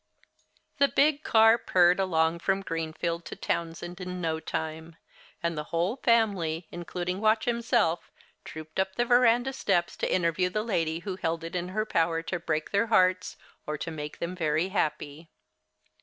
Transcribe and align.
The 0.79 0.87
big 0.87 1.21
car 1.23 1.59
purred 1.59 1.99
along 1.99 2.39
from 2.39 2.63
Greenfield 2.63 3.23
to 3.25 3.35
Townsend 3.35 4.01
in 4.01 4.19
no 4.19 4.39
time. 4.39 4.95
And 5.43 5.55
the 5.55 5.65
whole 5.65 5.97
family, 5.97 6.65
including 6.71 7.21
Watch 7.21 7.45
himself, 7.45 8.09
trooped 8.43 8.79
up 8.79 8.95
the 8.95 9.05
veranda 9.05 9.53
steps 9.53 9.95
to 9.97 10.11
interview 10.11 10.49
the 10.49 10.63
lady 10.63 11.01
who 11.01 11.17
held 11.17 11.43
it 11.43 11.55
in 11.55 11.67
her 11.69 11.85
power 11.85 12.23
to 12.23 12.39
break 12.39 12.71
their 12.71 12.87
hearts, 12.87 13.37
or 13.67 13.77
to 13.77 13.91
make 13.91 14.17
them 14.17 14.35
very 14.35 14.69
happy. 14.69 15.29